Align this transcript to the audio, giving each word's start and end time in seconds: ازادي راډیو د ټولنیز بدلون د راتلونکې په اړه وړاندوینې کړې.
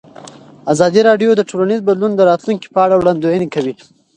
ازادي 0.73 1.01
راډیو 1.09 1.31
د 1.35 1.41
ټولنیز 1.49 1.79
بدلون 1.87 2.11
د 2.15 2.21
راتلونکې 2.29 2.67
په 2.73 2.79
اړه 2.85 2.95
وړاندوینې 2.97 3.47
کړې. 3.55 3.73